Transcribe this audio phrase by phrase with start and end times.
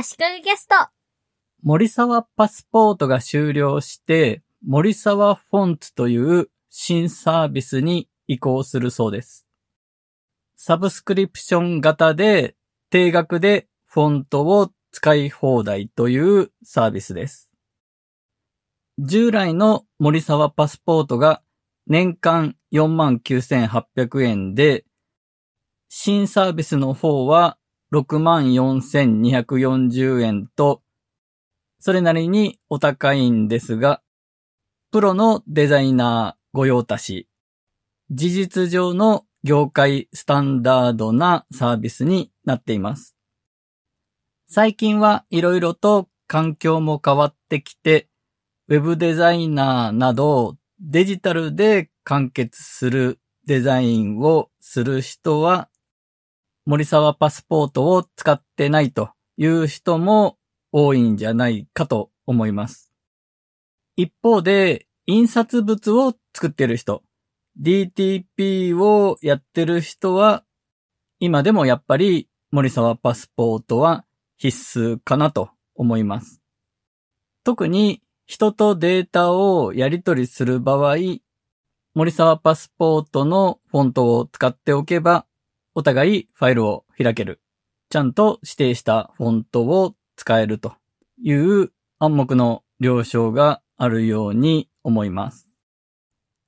[0.00, 0.76] 足利ゲスト。
[1.60, 9.44] 森沢パスポートが終了して、森沢フォンツという新サービスに移行するそうです。
[10.54, 12.54] サブスクリプション型で
[12.90, 17.50] 定額でフォントを使い放題というサービスです。
[19.00, 21.42] 従来の森沢パスポートが
[21.88, 24.84] 年間49,800円で、
[25.88, 27.57] 新サービスの方は
[27.92, 30.82] 64,240円と、
[31.80, 34.02] それなりにお高いんですが、
[34.90, 37.28] プロのデザイナー御用達、
[38.10, 43.14] 事実上の業界スタンダードなサービスになっています。
[44.48, 48.08] 最近はいろいろと環境も変わってきて、
[48.68, 55.68] ウェブデザイナーなどデジタルで完結するデザインをする人は、
[56.68, 59.08] 森沢パスポートを使ってないと
[59.38, 60.36] いう人も
[60.70, 62.92] 多いんじゃないかと思います。
[63.96, 67.02] 一方で、印刷物を作ってる人、
[67.58, 70.44] DTP をやってる人は、
[71.20, 74.04] 今でもやっぱり森沢パスポートは
[74.36, 76.42] 必須かなと思います。
[77.44, 80.96] 特に人とデータをやり取りする場合、
[81.94, 85.24] 森沢パスポートのフォントを使っておけば、
[85.74, 87.40] お互いファイルを開ける。
[87.90, 90.74] ちゃんと指定したフォントを使えると
[91.22, 95.48] いう暗黙の了承があるように思います。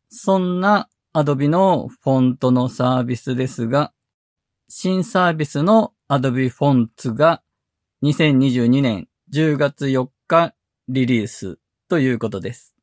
[0.09, 3.93] そんな Adobe のフォントのサービスですが、
[4.69, 7.43] 新サービスの Adobe Fonts が
[8.03, 10.55] 2022年10月4日
[10.89, 12.75] リリースということです。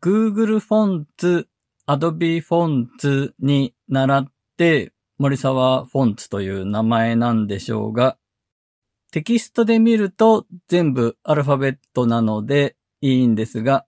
[0.00, 1.48] Google フォンツ、
[1.86, 8.16] Adobe フォンツに倣って森沢フォンツという名前なんでしょうが、
[9.10, 13.86] テキストで見ると全部アルファベットなのでいいんですが、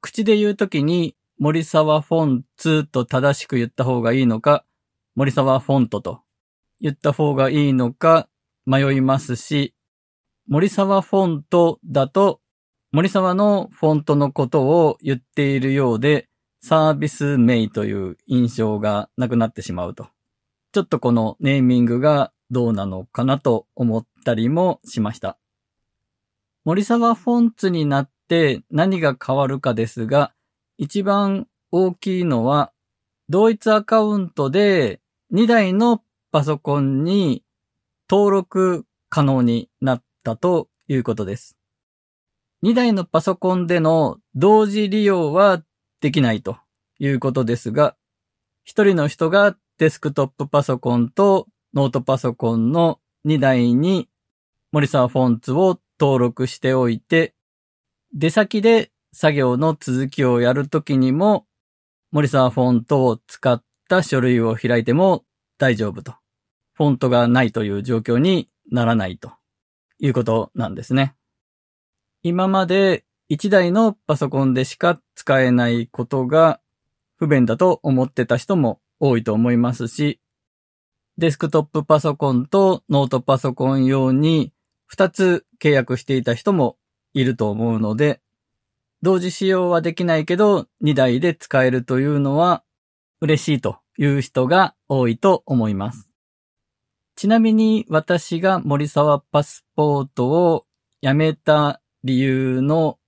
[0.00, 4.64] 口で言うときに森沢フォンツと正しく言った方がいいのか、
[5.14, 6.22] 森沢フォントと
[6.80, 8.28] 言った方がいいのか
[8.66, 9.74] 迷いますし、
[10.46, 12.40] 森沢フォントだと
[12.94, 16.28] 森沢のフォントのことを言っているようで、
[16.62, 20.13] サービス名という印象がなくなってしまうと。
[20.74, 25.38] ちょっとこのネーミングがどうなのかなと思ったりもしました。
[26.64, 30.34] 森沢フォンツになって何が変わるかですが、
[30.76, 32.72] 一番大きいのは、
[33.28, 35.00] 同一アカウントで
[35.32, 36.02] 2台の
[36.32, 37.44] パソコンに
[38.10, 41.56] 登録可能になったということです。
[42.64, 45.62] 2台のパソコンでの同時利用は
[46.00, 46.56] できないと
[46.98, 47.94] いうことですが、
[48.64, 54.08] 一人の人がデスクトップパソコンとノートパソコンの2台に
[54.70, 57.34] 森沢フォンツを登録しておいて、
[58.12, 61.46] 出先で作業の続きをやるときにも
[62.12, 65.24] 森沢フォントを使った書類を開いても
[65.58, 66.14] 大丈夫と。
[66.74, 69.32] フォントがないという状況にならないと
[69.98, 71.14] いうことなんですね。
[72.22, 76.60] 今まで1台のパソコンでしか使えないことが
[77.16, 80.18] 不便だと思ってた人も多いと思いますし、
[81.18, 84.52] デスクトップパソコンとノートパソコン用に
[84.90, 86.78] 2つ契約していた人も
[87.12, 88.22] いると思うので、
[89.02, 92.64] 同時使用はできないけど2台で使えるというのは
[93.20, 96.08] 嬉しいという人が多いと思います。
[97.14, 100.64] ちなみに私が森沢パスポートを
[101.02, 102.98] やめた理由の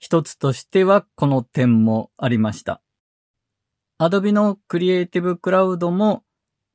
[0.00, 2.83] 一つとしてはこの点もありました。
[3.98, 6.24] Adobe の Creative Cloud も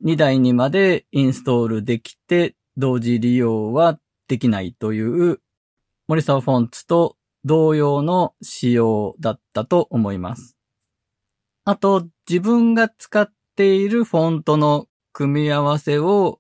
[0.06, 4.00] 2台にまでインストールできて同時利用は
[4.30, 5.42] できないという
[6.08, 10.56] 森沢フォンツと同様の仕様だったと思います。
[11.66, 16.40] あと自分が使っているフォントの組み合わせを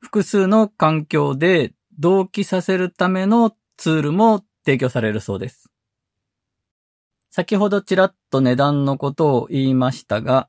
[0.00, 5.70] 複数の環境で同期させるためのツールも提供されるそうです。
[7.36, 10.48] 先ほどちらっと値段のことを言いましたが、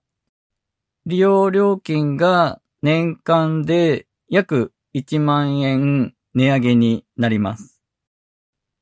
[1.05, 7.81] 利用料金が年間で約1万円値上げになります。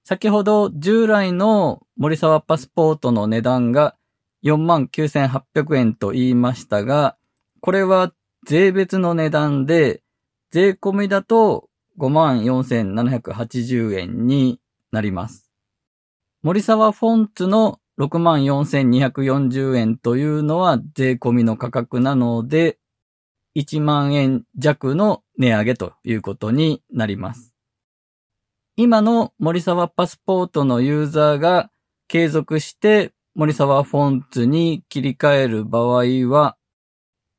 [0.03, 3.95] 先ほど従来の森沢パスポートの値段が
[4.43, 7.17] 49,800円と言いましたが、
[7.59, 8.13] これは
[8.45, 10.03] 税別の値段で、
[10.51, 14.59] 税込みだと54,780円に
[14.91, 15.49] なります。
[16.43, 22.77] 森沢フォンツの64,240円というのは税込みの価格なので、
[23.55, 27.53] 1万円弱の値上げということになります。
[28.75, 31.71] 今の森沢パスポートのユーザーが
[32.09, 36.57] 継続して森沢フォンツに切り替える場合は、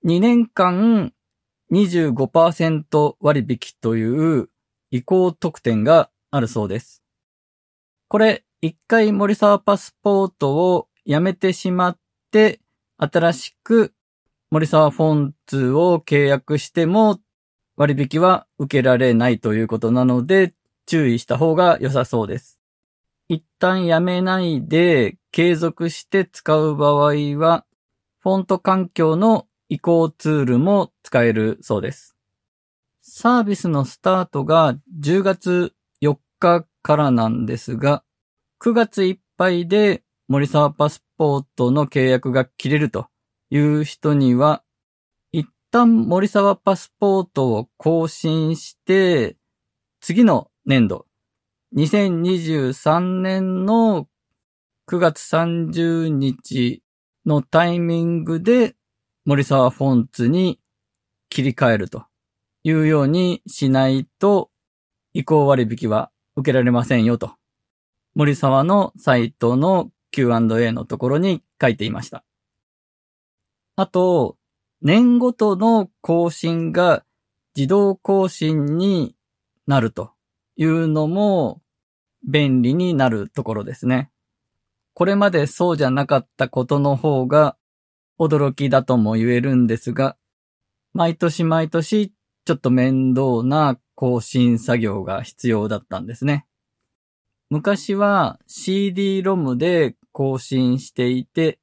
[0.06, 1.12] 2年間
[1.72, 4.48] 25%割引という
[4.90, 7.02] 移行特典があるそうです。
[8.08, 11.98] これ、一回森沢パスポートをやめてしまっ
[12.32, 12.58] て、
[12.96, 13.94] 新しく
[14.50, 17.20] 森沢フォンツを契約しても
[17.76, 20.52] 割引は受けられないということなので
[20.84, 22.60] 注意した方が良さそうです。
[23.28, 27.64] 一旦やめないで継続して使う場合は
[28.18, 32.16] フォント環境の移行ツールも使えるそうです。
[33.00, 35.72] サービスのスタートが10月
[36.02, 38.02] 4日からなんですが、
[38.62, 43.06] 9月いっぱいで森沢パスポートの契約が切れると
[43.50, 44.62] いう人には、
[45.30, 49.36] 一旦森沢パスポートを更新して、
[50.00, 51.06] 次の年度、
[51.76, 54.08] 2023年の
[54.88, 56.82] 9月30日
[57.26, 58.74] のタイミングで
[59.26, 60.60] 森沢フォンツに
[61.28, 62.04] 切り替えると
[62.64, 64.50] いうようにしないと
[65.12, 67.34] 移行割引は受けられませんよと。
[68.16, 72.24] 森沢のサイトの Q&A のところに書いていました。
[73.76, 74.38] あと、
[74.80, 77.04] 年ごとの更新が
[77.54, 79.14] 自動更新に
[79.66, 80.12] なると
[80.56, 81.60] いうのも
[82.26, 84.10] 便利になるところですね。
[84.94, 87.58] これまでそうじゃなかったことの方が
[88.18, 90.16] 驚きだとも言えるんですが、
[90.94, 92.14] 毎年毎年
[92.46, 96.46] ちょっと面倒な更新作業が必要だったんですね。
[97.48, 101.60] 昔は CD-ROM で更新していて、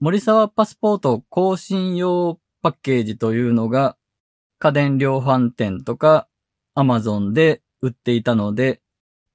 [0.00, 3.96] 森沢パスポート更新用パッケージというのが
[4.58, 6.26] 家電量販店とか
[6.76, 8.80] Amazon で売っていたので、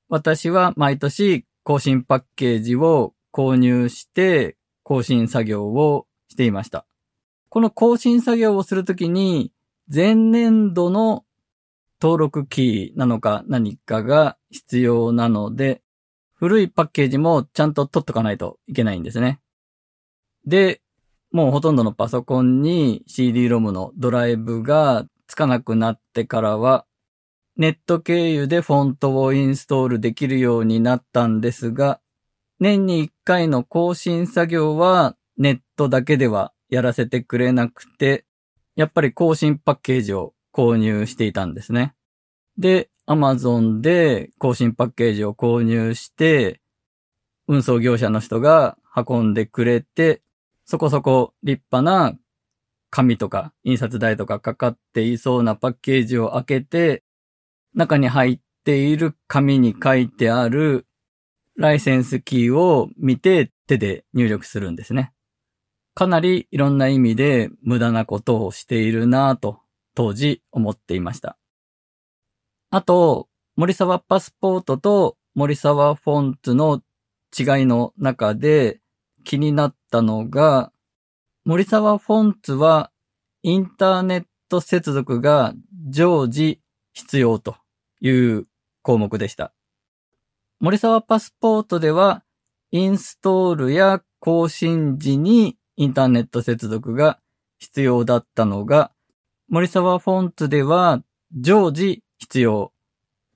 [0.10, 6.86] 私は毎年更新パッケージを購入して更新作業をしていました。
[7.48, 9.54] この更新作業をするときに
[9.94, 11.24] 前年度の
[12.02, 15.82] 登録キーなのか何かが必要なので、
[16.34, 19.40] 古いパッケージもちゃんと取っとかないといけないんですね。
[20.46, 20.82] で、
[21.32, 26.86] もうほとんどのパソコンに CD-ROM のドライブがつかなくなってからは、
[27.58, 32.00] ネット経由でフォントをインストールできるようになったんですが、
[32.60, 38.26] 年に1回の更新作業はネットだけではやらせてくれなくて、
[38.76, 41.94] やっぱり更新パッケージを購入していたんですね。
[42.58, 46.62] で、Amazon で更新パッケージを購入して、
[47.48, 50.24] 運送業者の人が運んでくれて、
[50.66, 52.18] そこそこ立派な
[52.90, 57.04] 紙とか印刷代とかかかっていそうなパッケージを開けて、
[57.76, 60.88] 中に入っている紙に書いてある
[61.56, 65.14] ライセンスキーを見て手で入力するんですね。
[65.94, 69.60] かなりいろんな意味で無駄なことをしているなぁと
[69.98, 71.40] 当時思っていました。
[72.70, 76.84] あと、森沢パスポートと森沢フォンツの
[77.36, 78.80] 違いの中で
[79.24, 80.72] 気になったのが、
[81.46, 82.92] 森沢フォンツは
[83.42, 85.56] インターネット接続が
[85.90, 86.62] 常時
[86.94, 87.56] 必要と
[88.00, 88.46] いう
[88.84, 89.52] 項目でした。
[90.60, 92.24] 森沢パスポートでは
[92.70, 97.18] インストールや更新時にインターネット接続が
[97.58, 98.92] 必要だったのが、
[99.50, 101.02] 森沢フォンツでは
[101.32, 102.74] 常時必要、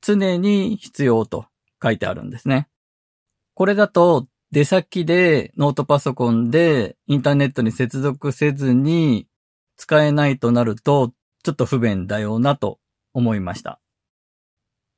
[0.02, 1.46] 常に必要と
[1.82, 2.68] 書いてあるんですね。
[3.54, 9.28] これだと出先でノートパソコンでインターネットに接続せずに
[9.78, 11.14] 使えないとなると
[11.44, 12.80] ちょっと不便だよなと
[13.14, 13.80] 思いました。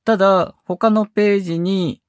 [0.06, 2.02] ただ他のページに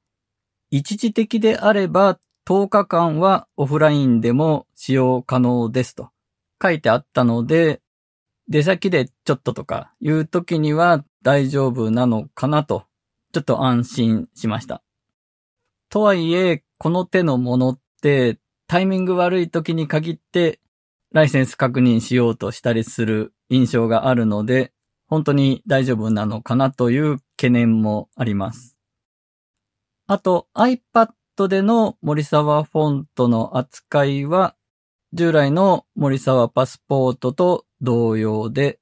[0.71, 6.09] 一時的であれば10日間はオフラインでも使用可能ですと
[6.63, 7.83] 書いてあったので、
[8.49, 12.85] 出先でちょっととかいう時には大丈夫なのかなと、
[13.33, 14.83] ちょっと安心しました。
[15.89, 20.61] とはいえ、この手のものってタイミング悪い時に限って
[21.13, 24.73] ライセンス確認しようとしたりする印象があるので、
[25.07, 28.77] 本当に大丈夫なのかなという懸念もあります。
[30.07, 34.57] あと iPad での森沢フォントの扱いは、
[35.13, 38.81] 従来の森沢パスポートと同様で、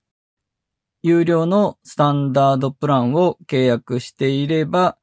[1.02, 4.96] 有料のスタンダードプランを契約していれば、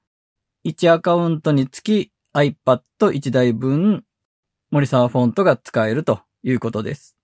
[0.65, 4.06] 1アカウントにつき iPad1 台分、
[4.72, 7.18] 森沢フォントが使えるということです。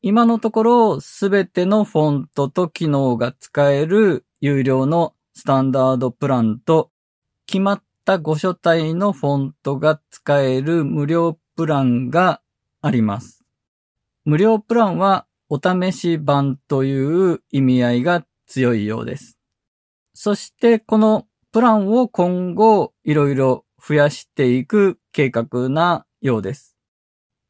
[0.00, 6.90] 今のところ、すべてのフォントと機能が使える有料のスタンダードプランと
[7.46, 12.40] 決まった5書体のフォントが使える無料プランが
[12.80, 13.44] あります。
[14.24, 19.36] 無料プランはお試し版という意味合いが強いようです。
[20.14, 26.74] そしてこのプランを今後いろいろ増やしていく計画なようです。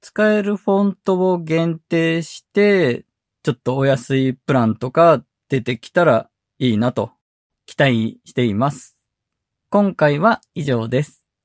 [0.01, 3.05] 使えるフォントを限定して、
[3.45, 6.29] ちょっとお安いプランとか出てきたら
[6.59, 7.13] いいなと
[7.67, 8.99] 期待しています。
[9.71, 11.22] 今回は以上です。